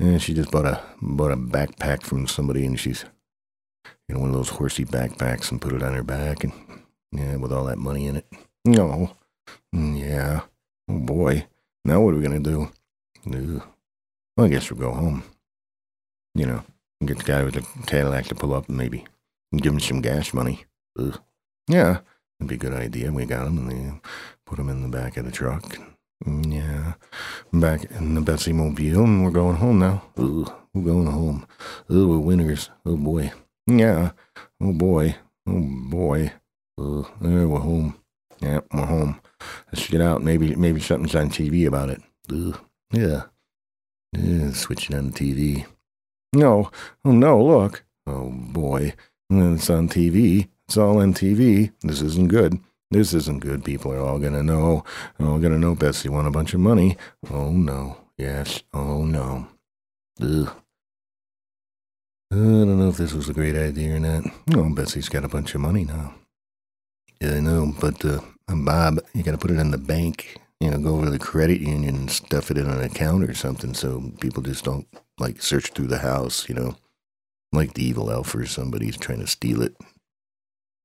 and 0.00 0.20
she 0.20 0.34
just 0.34 0.50
bought 0.50 0.66
a 0.66 0.82
bought 1.00 1.32
a 1.32 1.36
backpack 1.36 2.02
from 2.02 2.26
somebody, 2.26 2.66
and 2.66 2.78
she's 2.78 3.04
you 4.08 4.14
know, 4.14 4.20
one 4.20 4.28
of 4.30 4.34
those 4.34 4.50
horsey 4.50 4.84
backpacks 4.84 5.50
and 5.50 5.60
put 5.60 5.72
it 5.72 5.82
on 5.82 5.94
her 5.94 6.02
back 6.02 6.44
and, 6.44 6.52
yeah, 7.12 7.36
with 7.36 7.52
all 7.52 7.64
that 7.64 7.78
money 7.78 8.06
in 8.06 8.16
it. 8.16 8.26
No. 8.64 9.12
Mm, 9.74 9.98
Yeah. 9.98 10.42
Oh 10.90 10.98
boy. 10.98 11.46
Now 11.84 12.00
what 12.02 12.14
are 12.14 12.18
we 12.18 12.26
to 12.28 12.38
do? 12.38 12.70
Ugh. 13.26 13.62
Well, 14.36 14.46
I 14.46 14.48
guess 14.50 14.70
we'll 14.70 14.80
go 14.80 14.94
home. 14.94 15.22
You 16.34 16.46
know, 16.46 16.64
get 17.04 17.18
the 17.18 17.24
guy 17.24 17.42
with 17.44 17.54
the 17.54 17.66
Cadillac 17.86 18.26
to 18.26 18.34
pull 18.34 18.54
up 18.54 18.68
and 18.68 18.76
maybe 18.76 19.04
give 19.56 19.72
him 19.72 19.80
some 19.80 20.00
gas 20.00 20.32
money. 20.34 20.64
Ugh. 20.98 21.18
Yeah, 21.68 22.00
that'd 22.38 22.48
be 22.48 22.54
a 22.54 22.58
good 22.58 22.72
idea. 22.74 23.12
We 23.12 23.26
got 23.26 23.46
him 23.46 23.58
and 23.58 23.70
they 23.70 24.00
put 24.46 24.58
him 24.58 24.68
in 24.68 24.82
the 24.82 24.88
back 24.88 25.16
of 25.16 25.24
the 25.24 25.30
truck. 25.32 25.64
Mm, 26.26 26.52
Yeah, 26.52 26.94
back 27.52 27.84
in 27.92 28.14
the 28.14 28.20
Betsy 28.20 28.52
Mobile, 28.52 29.04
and 29.04 29.24
we're 29.24 29.30
going 29.30 29.56
home 29.56 29.78
now. 29.78 30.02
Ugh, 30.16 30.52
we're 30.74 30.82
going 30.92 31.06
home. 31.06 31.46
Ugh, 31.90 32.08
we're 32.08 32.18
winners. 32.18 32.70
Oh 32.84 32.96
boy. 32.96 33.32
Yeah. 33.66 34.12
Oh 34.60 34.72
boy. 34.72 35.16
Oh 35.46 35.62
boy. 35.90 36.32
Ugh, 36.78 37.06
there 37.20 37.46
we're 37.48 37.60
home. 37.60 37.96
Yeah, 38.40 38.60
we're 38.72 38.86
home. 38.86 39.20
Let's 39.72 39.88
get 39.88 40.00
out. 40.00 40.22
Maybe 40.22 40.54
maybe 40.56 40.80
something's 40.80 41.14
on 41.14 41.28
TV 41.30 41.66
about 41.66 41.90
it. 41.90 42.02
Ugh. 42.32 42.58
Yeah. 42.92 43.24
Yeah, 44.12 44.50
switching 44.52 44.96
on 44.96 45.10
the 45.10 45.12
TV. 45.12 45.66
No. 46.32 46.70
Oh 47.04 47.12
no, 47.12 47.42
look. 47.42 47.84
Oh 48.06 48.30
boy. 48.30 48.94
It's 49.30 49.70
on 49.70 49.88
TV. 49.88 50.48
It's 50.66 50.76
all 50.76 51.00
on 51.00 51.14
TV. 51.14 51.72
This 51.82 52.00
isn't 52.00 52.28
good. 52.28 52.58
This 52.90 53.12
isn't 53.12 53.40
good. 53.40 53.64
People 53.64 53.92
are 53.92 54.00
all 54.00 54.18
gonna 54.18 54.42
know. 54.42 54.84
All 55.20 55.38
gonna 55.38 55.58
know 55.58 55.74
Betsy 55.74 56.08
won 56.08 56.26
a 56.26 56.30
bunch 56.30 56.54
of 56.54 56.60
money. 56.60 56.96
Oh 57.30 57.50
no. 57.50 57.98
Yes. 58.16 58.62
Oh 58.72 59.04
no. 59.04 59.48
Ugh. 60.20 60.50
I 62.30 62.36
don't 62.36 62.78
know 62.78 62.90
if 62.90 62.98
this 62.98 63.14
was 63.14 63.28
a 63.30 63.34
great 63.34 63.56
idea 63.56 63.96
or 63.96 64.00
not. 64.00 64.24
Oh, 64.54 64.68
Betsy's 64.74 65.08
got 65.08 65.24
a 65.24 65.28
bunch 65.28 65.54
of 65.54 65.62
money 65.62 65.84
now. 65.84 66.14
Yeah, 67.22 67.36
I 67.36 67.40
know, 67.40 67.72
but 67.80 68.04
uh, 68.04 68.20
Bob, 68.48 69.00
you 69.14 69.22
got 69.22 69.32
to 69.32 69.38
put 69.38 69.50
it 69.50 69.58
in 69.58 69.70
the 69.70 69.78
bank. 69.78 70.36
You 70.60 70.70
know, 70.70 70.78
go 70.78 70.96
over 70.96 71.06
to 71.06 71.10
the 71.10 71.18
credit 71.18 71.60
union 71.60 71.96
and 71.96 72.10
stuff 72.10 72.50
it 72.50 72.58
in 72.58 72.68
an 72.68 72.82
account 72.82 73.24
or 73.24 73.32
something, 73.32 73.72
so 73.72 74.12
people 74.20 74.42
just 74.42 74.62
don't 74.62 74.86
like 75.18 75.42
search 75.42 75.72
through 75.72 75.88
the 75.88 75.98
house. 75.98 76.48
You 76.48 76.54
know, 76.54 76.76
like 77.52 77.74
the 77.74 77.84
evil 77.84 78.10
elf 78.10 78.34
or 78.34 78.46
somebody's 78.46 78.96
trying 78.96 79.20
to 79.20 79.26
steal 79.26 79.62
it. 79.62 79.76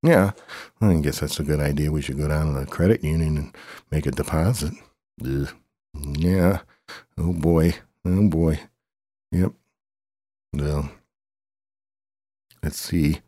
Yeah, 0.02 0.32
well, 0.82 0.92
I 0.92 1.00
guess 1.00 1.22
that's 1.22 1.40
a 1.40 1.44
good 1.44 1.62
idea. 1.62 1.92
We 1.92 2.02
should 2.02 2.18
go 2.18 2.28
down 2.28 2.54
to 2.54 2.60
the 2.60 2.66
credit 2.66 3.04
union 3.04 3.38
and 3.38 3.58
make 3.90 4.06
a 4.06 4.12
deposit. 4.12 4.74
Ugh. 5.24 5.50
Yeah. 5.96 6.60
Oh 7.18 7.32
boy. 7.32 7.75
Oh 8.06 8.28
boy. 8.28 8.60
Yep. 9.32 9.54
Well, 10.54 10.90
let's 12.62 12.78
see. 12.78 13.22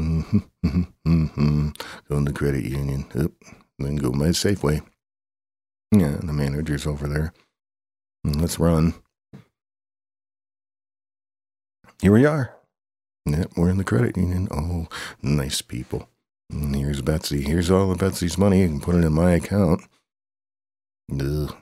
Mm-hmm, 0.00 0.38
mm-hmm, 0.64 0.82
mm-hmm. 1.06 1.68
Go 2.08 2.16
in 2.16 2.24
the 2.24 2.32
credit 2.32 2.64
union. 2.64 3.06
Yep. 3.14 3.32
Then 3.78 3.96
go 3.96 4.10
my 4.10 4.28
Safeway. 4.28 4.84
Yeah, 5.92 6.16
the 6.22 6.32
manager's 6.32 6.86
over 6.86 7.06
there. 7.06 7.32
Let's 8.24 8.58
run. 8.58 8.94
Here 12.00 12.12
we 12.12 12.24
are. 12.24 12.54
Yep, 13.26 13.52
we're 13.56 13.70
in 13.70 13.78
the 13.78 13.84
credit 13.84 14.16
union. 14.16 14.46
Oh, 14.52 14.86
nice 15.20 15.62
people. 15.62 16.08
And 16.50 16.74
here's 16.74 17.02
Betsy. 17.02 17.42
Here's 17.42 17.70
all 17.70 17.90
of 17.90 17.98
Betsy's 17.98 18.38
money. 18.38 18.62
You 18.62 18.68
can 18.68 18.80
put 18.80 18.94
it 18.94 19.04
in 19.04 19.12
my 19.12 19.32
account. 19.32 19.82
Ugh. 21.12 21.56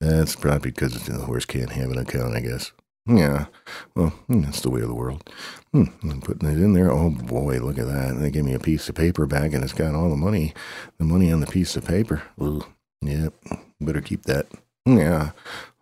That's 0.00 0.34
probably 0.34 0.70
because 0.70 1.04
the 1.04 1.18
horse 1.18 1.44
can't 1.44 1.72
have 1.72 1.90
an 1.90 1.98
account, 1.98 2.34
I 2.34 2.40
guess. 2.40 2.72
Yeah. 3.06 3.46
Well, 3.94 4.10
hmm, 4.28 4.40
that's 4.42 4.62
the 4.62 4.70
way 4.70 4.80
of 4.80 4.88
the 4.88 4.94
world. 4.94 5.28
Hmm, 5.72 5.84
I'm 6.02 6.22
putting 6.22 6.48
it 6.48 6.58
in 6.58 6.72
there. 6.72 6.90
Oh 6.90 7.10
boy, 7.10 7.58
look 7.58 7.78
at 7.78 7.86
that. 7.86 8.18
They 8.18 8.30
gave 8.30 8.44
me 8.44 8.54
a 8.54 8.58
piece 8.58 8.88
of 8.88 8.94
paper 8.94 9.26
back 9.26 9.52
and 9.52 9.62
it's 9.62 9.74
got 9.74 9.94
all 9.94 10.08
the 10.08 10.16
money. 10.16 10.54
The 10.98 11.04
money 11.04 11.30
on 11.30 11.40
the 11.40 11.46
piece 11.46 11.76
of 11.76 11.84
paper. 11.84 12.22
Ooh. 12.40 12.64
Yep. 13.02 13.34
Better 13.80 14.00
keep 14.00 14.22
that. 14.22 14.46
Yeah. 14.86 15.32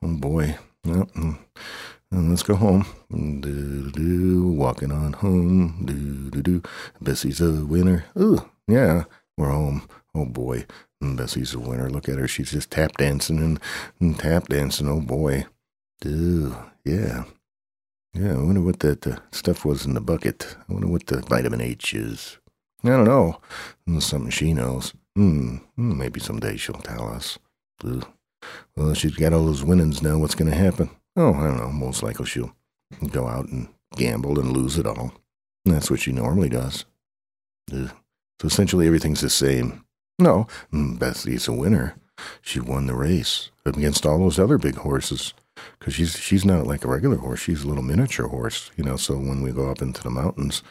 Oh 0.02 0.14
boy. 0.16 0.58
Well, 0.84 1.06
mm. 1.06 1.38
And 2.12 2.28
let's 2.28 2.42
go 2.42 2.54
home. 2.54 2.84
Do, 3.10 3.90
do, 3.90 4.46
walking 4.52 4.92
on 4.92 5.14
home. 5.14 5.82
Do, 5.86 6.30
do, 6.30 6.42
do. 6.42 6.62
Bessie's 7.00 7.40
a 7.40 7.64
winner. 7.64 8.04
Ooh, 8.20 8.48
yeah, 8.68 9.04
we're 9.38 9.48
home. 9.48 9.88
Oh 10.14 10.26
boy, 10.26 10.66
Bessie's 11.00 11.54
a 11.54 11.58
winner. 11.58 11.88
Look 11.88 12.10
at 12.10 12.18
her. 12.18 12.28
She's 12.28 12.50
just 12.52 12.70
tap 12.70 12.98
dancing 12.98 13.38
and, 13.38 13.58
and 13.98 14.18
tap 14.18 14.48
dancing. 14.48 14.88
Oh 14.88 15.00
boy. 15.00 15.46
Ooh, 16.04 16.54
yeah. 16.84 17.24
Yeah, 18.12 18.32
I 18.34 18.42
wonder 18.42 18.60
what 18.60 18.80
that 18.80 19.06
uh, 19.06 19.16
stuff 19.30 19.64
was 19.64 19.86
in 19.86 19.94
the 19.94 20.00
bucket. 20.02 20.54
I 20.68 20.72
wonder 20.74 20.88
what 20.88 21.06
the 21.06 21.22
vitamin 21.22 21.62
H 21.62 21.94
is. 21.94 22.36
I 22.84 22.88
don't 22.90 23.04
know. 23.06 23.40
Hmm, 23.86 24.00
Something 24.00 24.30
she 24.30 24.52
knows. 24.52 24.92
Hmm, 25.16 25.56
hmm, 25.76 25.96
maybe 25.96 26.20
someday 26.20 26.58
she'll 26.58 26.74
tell 26.74 27.08
us. 27.08 27.38
Ooh. 27.86 28.02
Well, 28.76 28.92
she's 28.92 29.16
got 29.16 29.32
all 29.32 29.46
those 29.46 29.64
winnings 29.64 30.02
now. 30.02 30.18
What's 30.18 30.34
going 30.34 30.50
to 30.50 30.56
happen? 30.56 30.90
Oh, 31.16 31.34
I 31.34 31.48
don't 31.48 31.58
know. 31.58 31.70
Most 31.70 32.02
likely 32.02 32.26
she'll 32.26 32.54
go 33.10 33.26
out 33.28 33.48
and 33.48 33.68
gamble 33.96 34.38
and 34.38 34.52
lose 34.52 34.78
it 34.78 34.86
all. 34.86 35.12
That's 35.64 35.90
what 35.90 36.00
she 36.00 36.12
normally 36.12 36.48
does. 36.48 36.84
Ugh. 37.72 37.90
So 38.40 38.46
essentially 38.46 38.86
everything's 38.86 39.20
the 39.20 39.30
same. 39.30 39.84
No, 40.18 40.46
mm, 40.72 40.98
Betsy's 40.98 41.48
a 41.48 41.52
winner. 41.52 41.96
She 42.40 42.60
won 42.60 42.86
the 42.86 42.94
race 42.94 43.50
against 43.64 44.04
all 44.04 44.18
those 44.18 44.38
other 44.38 44.58
big 44.58 44.76
horses. 44.76 45.34
Because 45.78 45.94
she's 45.94 46.18
she's 46.18 46.44
not 46.44 46.66
like 46.66 46.84
a 46.84 46.88
regular 46.88 47.16
horse. 47.16 47.40
She's 47.40 47.62
a 47.62 47.68
little 47.68 47.82
miniature 47.82 48.26
horse, 48.26 48.70
you 48.76 48.82
know. 48.82 48.96
So 48.96 49.14
when 49.14 49.42
we 49.42 49.52
go 49.52 49.70
up 49.70 49.82
into 49.82 50.02
the 50.02 50.10
mountains, 50.10 50.62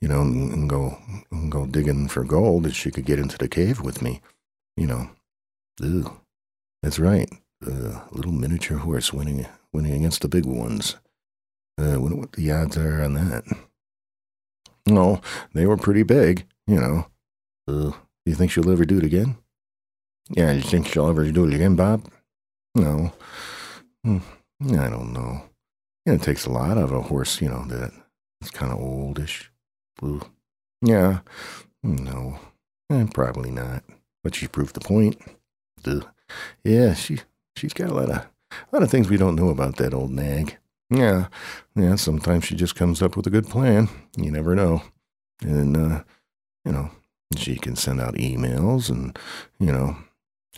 you 0.00 0.08
know, 0.08 0.22
and, 0.22 0.52
and 0.52 0.70
go 0.70 0.98
and 1.30 1.50
go 1.50 1.66
digging 1.66 2.08
for 2.08 2.24
gold, 2.24 2.72
she 2.72 2.90
could 2.90 3.04
get 3.04 3.18
into 3.18 3.36
the 3.36 3.48
cave 3.48 3.80
with 3.80 4.00
me, 4.00 4.20
you 4.76 4.86
know. 4.86 5.10
That's 6.82 6.98
right. 6.98 7.28
Uh, 7.66 8.00
little 8.12 8.32
miniature 8.32 8.78
horse 8.78 9.12
winning 9.12 9.40
winning 9.72 9.92
against 9.94 10.22
the 10.22 10.28
big 10.28 10.46
ones. 10.46 10.96
Uh, 11.78 11.96
what 11.96 12.32
the 12.32 12.50
odds 12.50 12.76
are 12.76 13.02
on 13.02 13.14
that. 13.14 13.44
No, 14.86 15.20
they 15.54 15.66
were 15.66 15.76
pretty 15.76 16.02
big, 16.02 16.46
you 16.66 16.80
know. 16.80 17.06
Uh, 17.68 17.92
you 18.26 18.34
think 18.34 18.50
she'll 18.50 18.70
ever 18.70 18.84
do 18.84 18.98
it 18.98 19.04
again? 19.04 19.36
Yeah, 20.30 20.52
you 20.52 20.62
think 20.62 20.86
she'll 20.88 21.08
ever 21.08 21.30
do 21.30 21.46
it 21.46 21.54
again, 21.54 21.76
Bob? 21.76 22.10
No. 22.74 23.12
Hmm, 24.04 24.18
I 24.62 24.88
don't 24.88 25.12
know. 25.12 25.42
Yeah, 26.06 26.14
it 26.14 26.22
takes 26.22 26.46
a 26.46 26.50
lot 26.50 26.78
of 26.78 26.92
a 26.92 27.02
horse, 27.02 27.40
you 27.40 27.48
know, 27.48 27.64
that 27.66 27.92
it's 28.40 28.50
kind 28.50 28.72
of 28.72 28.78
oldish. 28.78 29.50
Ooh. 30.02 30.22
Yeah. 30.82 31.20
No. 31.82 32.38
Eh, 32.90 33.06
probably 33.12 33.50
not. 33.50 33.84
But 34.22 34.34
she 34.34 34.48
proved 34.48 34.74
the 34.74 34.80
point. 34.80 35.20
Yeah, 36.64 36.94
she 36.94 37.20
she's 37.56 37.72
got 37.72 37.90
a 37.90 37.94
lot 37.94 38.10
of 38.10 38.26
a 38.50 38.76
lot 38.76 38.82
of 38.82 38.90
things 38.90 39.08
we 39.08 39.16
don't 39.16 39.36
know 39.36 39.48
about 39.48 39.76
that 39.76 39.94
old 39.94 40.10
nag. 40.10 40.56
Yeah, 40.90 41.28
yeah. 41.76 41.94
Sometimes 41.96 42.44
she 42.44 42.56
just 42.56 42.74
comes 42.74 43.00
up 43.00 43.16
with 43.16 43.26
a 43.26 43.30
good 43.30 43.48
plan. 43.48 43.88
You 44.16 44.30
never 44.30 44.54
know, 44.56 44.82
and 45.42 45.76
uh, 45.76 46.02
you 46.64 46.72
know 46.72 46.90
she 47.36 47.56
can 47.56 47.76
send 47.76 48.00
out 48.00 48.14
emails, 48.14 48.90
and 48.90 49.16
you 49.58 49.70
know 49.70 49.96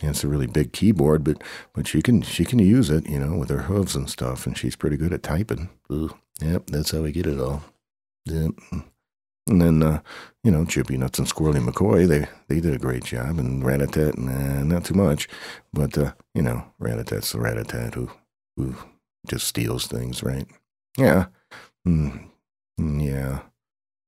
it's 0.01 0.23
a 0.23 0.27
really 0.27 0.47
big 0.47 0.73
keyboard, 0.73 1.23
but 1.23 1.43
but 1.73 1.87
she 1.87 2.01
can 2.01 2.21
she 2.21 2.45
can 2.45 2.59
use 2.59 2.89
it, 2.89 3.07
you 3.07 3.19
know, 3.19 3.37
with 3.37 3.49
her 3.49 3.63
hooves 3.63 3.95
and 3.95 4.09
stuff, 4.09 4.47
and 4.47 4.57
she's 4.57 4.75
pretty 4.75 4.97
good 4.97 5.13
at 5.13 5.23
typing. 5.23 5.69
Ugh. 5.89 6.15
Yep, 6.41 6.67
that's 6.67 6.91
how 6.91 7.01
we 7.01 7.11
get 7.11 7.27
it 7.27 7.39
all. 7.39 7.63
Yep. 8.25 8.51
And 9.47 9.61
then, 9.61 9.83
uh, 9.83 10.01
you 10.43 10.51
know, 10.51 10.65
Chippy 10.65 10.97
Nuts 10.97 11.19
and 11.19 11.27
Squirrely 11.27 11.65
McCoy, 11.65 12.07
they, 12.07 12.27
they 12.47 12.61
did 12.61 12.73
a 12.73 12.79
great 12.79 13.03
job. 13.03 13.39
And 13.39 13.63
Ratatat, 13.63 14.17
nah, 14.17 14.63
not 14.63 14.85
too 14.85 14.93
much. 14.93 15.27
But, 15.73 15.97
uh, 15.97 16.13
you 16.33 16.41
know, 16.41 16.65
Ratatat's 16.81 17.33
the 17.33 17.39
Ratatat 17.39 17.93
who, 17.95 18.09
who 18.55 18.75
just 19.27 19.47
steals 19.47 19.87
things, 19.87 20.23
right? 20.23 20.47
Yeah. 20.97 21.25
Mm, 21.87 22.29
yeah. 22.79 23.39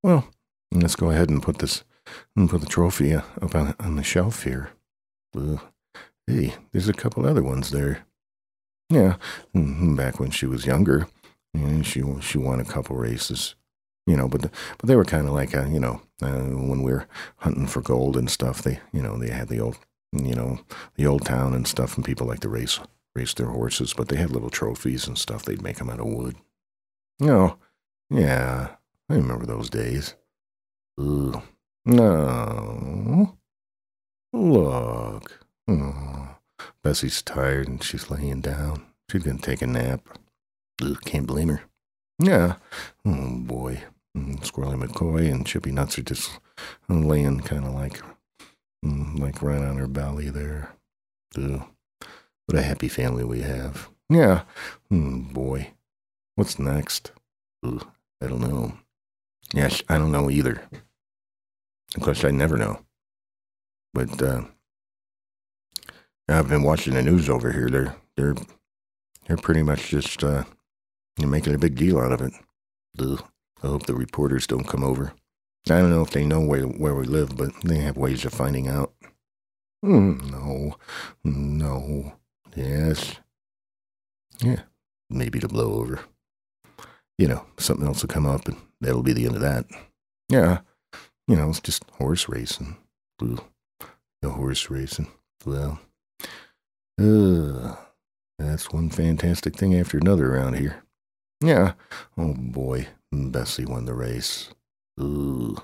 Well, 0.04 0.30
let's 0.72 0.96
go 0.96 1.10
ahead 1.10 1.30
and 1.30 1.44
put 1.44 1.60
this, 1.60 1.84
and 2.36 2.50
put 2.50 2.62
the 2.62 2.68
trophy 2.68 3.14
up 3.14 3.56
on, 3.56 3.76
on 3.80 3.96
the 3.98 4.04
shelf 4.04 4.44
here. 4.44 4.70
Ugh. 5.36 5.60
Hey, 6.28 6.56
there's 6.72 6.90
a 6.90 6.94
couple 6.94 7.26
other 7.26 7.44
ones 7.44 7.72
there. 7.72 8.06
Yeah, 8.90 9.18
mm, 9.56 9.96
back 9.98 10.20
when 10.20 10.32
she 10.32 10.46
was 10.46 10.66
younger, 10.66 11.08
she 11.84 12.04
she 12.22 12.38
won 12.38 12.60
a 12.60 12.66
couple 12.66 12.96
races 12.96 13.56
you 14.06 14.16
know, 14.16 14.28
but 14.28 14.42
the, 14.42 14.52
but 14.78 14.88
they 14.88 14.96
were 14.96 15.06
kind 15.06 15.28
of 15.28 15.34
like 15.34 15.56
uh, 15.56 15.66
you 15.66 15.80
know 15.80 16.02
uh, 16.22 16.32
when 16.32 16.84
we 16.84 16.92
were 16.92 17.08
hunting 17.38 17.68
for 17.68 17.82
gold 17.82 18.16
and 18.16 18.30
stuff. 18.30 18.62
They 18.62 18.80
you 18.92 19.02
know 19.02 19.18
they 19.18 19.30
had 19.30 19.48
the 19.48 19.60
old 19.60 19.78
you 20.14 20.36
know 20.36 20.60
the 20.96 21.08
old 21.08 21.26
town 21.26 21.54
and 21.54 21.68
stuff, 21.68 21.96
and 21.96 22.06
people 22.06 22.28
like 22.28 22.42
to 22.42 22.50
race 22.50 22.80
race 23.16 23.34
their 23.34 23.48
horses, 23.48 23.94
but 23.94 24.10
they 24.10 24.18
had 24.18 24.32
little 24.32 24.50
trophies 24.50 25.08
and 25.08 25.18
stuff. 25.18 25.44
They'd 25.44 25.62
make 25.62 25.78
them 25.78 25.90
out 25.90 26.00
of 26.00 26.08
wood. 26.08 26.36
Know, 27.20 27.58
yeah, 28.10 28.76
I 29.10 29.14
remember 29.16 29.46
those 29.46 29.70
days. 29.70 30.16
Ooh, 31.00 31.42
no, 31.86 33.38
look, 34.34 35.46
oh, 35.68 36.36
Bessie's 36.84 37.22
tired 37.22 37.68
and 37.68 37.84
she's 37.84 38.10
laying 38.10 38.42
down. 38.42 38.86
She's 39.10 39.24
gonna 39.24 39.40
take 39.40 39.62
a 39.62 39.68
nap. 39.68 40.02
Ugh, 40.82 41.00
can't 41.06 41.28
blame 41.28 41.50
her. 41.50 41.62
Yeah. 42.20 42.56
Oh 43.06 43.38
boy. 43.40 43.84
And 44.16 44.42
Squirrely 44.42 44.82
McCoy 44.82 45.30
and 45.30 45.46
Chippy 45.46 45.72
Nuts 45.72 46.00
are 46.00 46.04
just 46.04 46.40
laying 46.88 47.42
kind 47.42 47.66
of 47.66 47.74
like, 47.74 48.02
mm, 48.84 49.20
like 49.20 49.42
right 49.42 49.62
on 49.62 49.76
her 49.76 49.88
belly 49.88 50.30
there. 50.30 50.74
Ugh. 51.38 51.64
What 52.46 52.58
a 52.58 52.62
happy 52.62 52.88
family 52.88 53.26
we 53.26 53.42
have. 53.42 53.90
Yeah. 54.10 54.44
Mm, 54.92 55.34
boy. 55.34 55.74
What's 56.36 56.58
next? 56.58 57.12
I 57.64 58.28
don't 58.28 58.40
know. 58.42 58.78
Yes, 59.54 59.84
I 59.90 59.98
don't 59.98 60.12
know 60.12 60.30
either. 60.30 60.62
Of 61.96 62.02
course, 62.02 62.24
I 62.24 62.32
never 62.32 62.58
know. 62.58 62.80
But 63.94 64.22
uh, 64.22 64.44
I've 66.30 66.50
been 66.50 66.64
watching 66.64 66.94
the 66.94 67.02
news 67.02 67.30
over 67.30 67.52
here. 67.52 67.70
They're 67.70 67.96
they're 68.16 68.36
they're 69.28 69.38
pretty 69.38 69.64
much 69.64 69.90
just 69.90 70.24
uh, 70.24 70.44
making 71.18 71.56
a 71.56 71.58
big 71.58 71.76
deal 71.76 72.00
out 72.00 72.12
of 72.12 72.22
it. 72.22 72.34
Ugh. 73.00 73.24
I 73.66 73.70
hope 73.70 73.88
the 73.88 73.96
reporters 73.96 74.46
don't 74.46 74.68
come 74.68 74.84
over. 74.84 75.14
I 75.68 75.80
don't 75.80 75.90
know 75.90 76.04
if 76.04 76.12
they 76.12 76.24
know 76.24 76.40
where 76.40 76.66
where 76.66 76.94
we 76.94 77.06
live, 77.06 77.36
but 77.36 77.50
they 77.64 77.80
have 77.80 77.98
ways 77.98 78.24
of 78.24 78.32
finding 78.32 78.68
out. 78.68 78.94
Mm, 79.84 80.32
no, 80.32 80.76
no, 81.24 82.14
yes, 82.56 83.16
yeah, 84.40 84.62
maybe 85.10 85.40
to 85.40 85.48
blow 85.48 85.74
over. 85.82 86.02
You 87.18 87.28
know, 87.28 87.46
something 87.58 87.88
else 87.88 88.04
will 88.04 88.10
come 88.10 88.28
up, 88.28 88.48
and 88.48 88.58
that'll 88.82 89.02
be 89.02 89.14
the 89.14 89.26
end 89.26 89.36
of 89.36 89.42
that. 89.42 89.66
Yeah, 90.30 90.60
you 91.28 91.36
know, 91.36 91.50
it's 91.50 91.60
just 91.60 91.90
horse 91.94 92.30
racing. 92.30 92.78
Ugh. 93.20 93.44
The 94.22 94.30
horse 94.30 94.70
racing. 94.70 95.08
Well, 95.44 95.80
uh, 97.02 97.76
that's 98.38 98.70
one 98.72 98.92
fantastic 98.92 99.56
thing 99.56 99.74
after 99.74 99.98
another 99.98 100.36
around 100.36 100.58
here. 100.58 100.84
Yeah. 101.42 101.74
Oh 102.18 102.34
boy, 102.34 102.88
Bessie 103.32 103.66
won 103.66 103.86
the 103.86 103.94
race. 103.94 104.50
Ooh, 105.00 105.58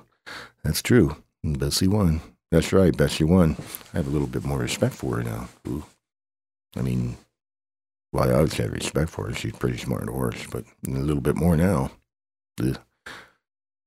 that's 0.63 0.81
true. 0.81 1.15
Bessie 1.43 1.87
won. 1.87 2.21
That's 2.51 2.73
right, 2.73 2.95
Bessie 2.95 3.23
won. 3.23 3.55
I 3.93 3.97
have 3.97 4.07
a 4.07 4.11
little 4.11 4.27
bit 4.27 4.43
more 4.43 4.59
respect 4.59 4.93
for 4.93 5.17
her 5.17 5.23
now. 5.23 5.47
Ooh. 5.67 5.85
I 6.75 6.81
mean, 6.81 7.17
well, 8.11 8.29
I 8.29 8.33
always 8.33 8.53
had 8.53 8.71
respect 8.71 9.09
for 9.09 9.27
her. 9.27 9.33
She's 9.33 9.53
pretty 9.53 9.77
smart 9.77 10.09
horse, 10.09 10.45
but 10.51 10.65
a 10.87 10.91
little 10.91 11.21
bit 11.21 11.35
more 11.35 11.55
now. 11.55 11.91
Ugh. 12.61 12.77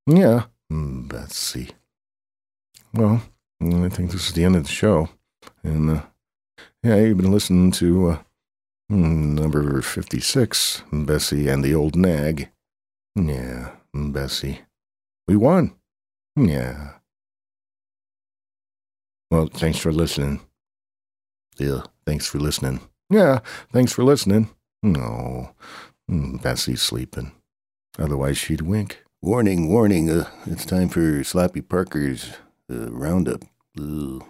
Yeah, 0.07 0.45
Bessie. 0.71 1.71
Well, 2.93 3.23
I 3.61 3.89
think 3.89 4.11
this 4.11 4.29
is 4.29 4.33
the 4.33 4.45
end 4.45 4.57
of 4.57 4.65
the 4.65 4.69
show. 4.69 5.09
And, 5.63 5.91
uh, 5.91 6.03
yeah, 6.83 6.97
you've 6.97 7.19
been 7.19 7.33
listening 7.33 7.71
to 7.73 8.09
uh, 8.09 8.19
number 8.89 9.83
56, 9.83 10.83
Bessie 10.93 11.49
and 11.49 11.65
the 11.65 11.75
Old 11.75 11.97
Nag. 11.97 12.49
Yeah, 13.17 13.71
Bessie. 13.95 14.61
We 15.29 15.37
won. 15.37 15.75
Yeah. 16.37 16.95
Well, 19.31 19.49
thanks 19.53 19.79
for 19.79 19.93
listening. 19.93 20.41
Yeah, 21.59 21.83
thanks 22.07 22.27
for 22.27 22.39
listening. 22.39 22.81
Yeah, 23.11 23.41
thanks 23.73 23.93
for 23.93 24.03
listening. 24.05 24.49
No, 24.83 25.55
Bessie's 26.09 26.83
sleeping. 26.83 27.33
Otherwise, 27.99 28.37
she'd 28.39 28.61
wink. 28.63 29.05
Warning, 29.23 29.69
warning, 29.71 30.11
uh, 30.11 30.29
it's 30.47 30.67
time 30.67 30.89
for 30.89 31.25
Sloppy 31.25 31.63
Parker's 31.63 32.35
uh, 32.71 32.91
roundup. 32.91 33.45
Ugh. 33.79 34.23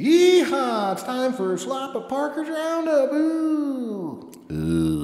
Yeehaw! 0.00 0.94
It's 0.94 1.02
time 1.02 1.34
for 1.34 1.56
Sloppy 1.58 2.00
Parker's 2.08 2.48
roundup. 2.48 3.12
Ooh. 3.12 4.32
Ooh. 4.50 4.99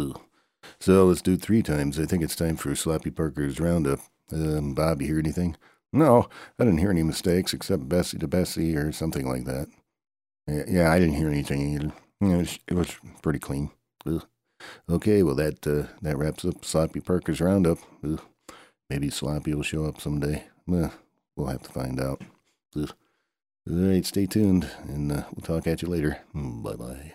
So 0.87 1.07
let's 1.07 1.21
do 1.21 1.37
three 1.37 1.65
times. 1.65 1.99
I 1.99 2.07
think 2.07 2.23
it's 2.23 2.37
time 2.37 2.55
for 2.55 2.77
Sloppy 2.77 3.11
Parker's 3.11 3.59
roundup. 3.59 3.99
Um, 4.33 4.73
Bob, 4.73 5.03
you 5.03 5.09
hear 5.09 5.19
anything? 5.19 5.57
No, 5.93 6.29
I 6.61 6.65
didn't 6.65 6.79
hear 6.79 6.93
any 6.93 7.03
mistakes 7.03 7.53
except 7.53 7.89
Bessie 7.89 8.19
to 8.19 8.29
Bessie 8.29 8.77
or 8.77 8.93
something 8.93 9.29
like 9.29 9.47
that. 9.47 9.67
Yeah, 10.47 10.93
I 10.93 11.01
didn't 11.01 11.17
hear 11.17 11.29
anything 11.29 11.75
either. 11.75 11.93
It 12.21 12.37
was, 12.37 12.59
it 12.69 12.75
was 12.75 12.97
pretty 13.21 13.41
clean. 13.41 13.73
Ugh. 14.07 14.25
Okay, 14.89 15.25
well 15.25 15.35
that 15.35 15.67
uh, 15.67 15.93
that 16.03 16.19
wraps 16.19 16.45
up 16.45 16.65
Sloppy 16.65 17.01
Parker's 17.01 17.41
roundup. 17.41 17.79
Ugh. 18.05 18.23
Maybe 18.89 19.11
Sloppy 19.11 19.55
will 19.55 19.65
show 19.65 19.87
up 19.87 20.01
someday. 20.01 20.45
We'll 20.69 20.93
have 21.49 21.65
to 21.65 21.73
find 21.73 22.01
out. 22.01 22.23
Ugh. 22.77 22.93
All 23.69 23.77
right, 23.77 24.07
stay 24.07 24.27
tuned, 24.27 24.71
and 24.85 25.11
uh, 25.11 25.25
we'll 25.35 25.43
talk 25.43 25.67
at 25.67 25.83
you 25.83 25.89
later. 25.89 26.21
Bye 26.33 26.77
bye. 26.77 27.15